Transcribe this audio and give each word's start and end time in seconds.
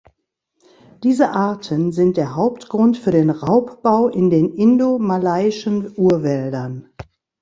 Diese 1.03 1.29
Arten 1.29 1.91
sind 1.91 2.17
der 2.17 2.33
Hauptgrund 2.35 2.97
für 2.97 3.11
den 3.11 3.29
Raubbau 3.29 4.07
in 4.07 4.31
den 4.31 4.51
Indo-Malayischen 4.51 5.93
Urwäldern. 5.95 6.89